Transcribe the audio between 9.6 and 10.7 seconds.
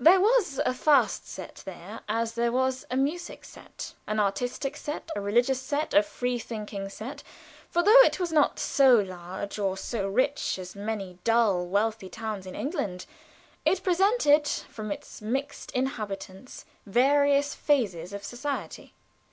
or so rich